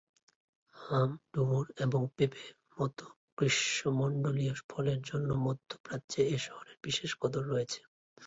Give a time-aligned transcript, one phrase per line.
[0.91, 2.45] আম, ডুমুর, এবং পেঁপে
[2.77, 2.97] মত
[3.37, 7.79] গ্রীষ্মমন্ডলীয় ফলের জন্য মধ্যপ্রাচ্যে এ শহরের বিশেষ কদর রয়েছে।